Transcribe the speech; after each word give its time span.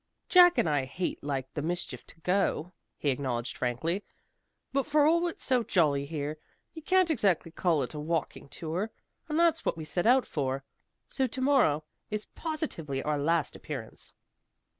"Jack 0.29 0.57
and 0.57 0.67
I 0.67 0.83
hate 0.85 1.23
like 1.23 1.53
the 1.53 1.61
mischief 1.61 2.07
to 2.07 2.19
go," 2.21 2.73
he 2.97 3.11
acknowledged 3.11 3.55
frankly, 3.55 4.03
"but 4.73 4.87
for 4.87 5.05
all 5.05 5.27
it's 5.27 5.43
so 5.43 5.61
jolly 5.61 6.07
here, 6.07 6.39
you 6.73 6.81
can't 6.81 7.11
exactly 7.11 7.51
call 7.51 7.83
it 7.83 7.93
a 7.93 7.99
walking 7.99 8.49
tour, 8.49 8.89
and 9.29 9.37
that's 9.39 9.63
what 9.63 9.77
we 9.77 9.85
set 9.85 10.07
out 10.07 10.25
for. 10.25 10.63
So 11.07 11.27
to 11.27 11.41
morrow 11.41 11.83
is 12.09 12.25
positively 12.25 13.03
our 13.03 13.19
last 13.19 13.55
appearance." 13.55 14.15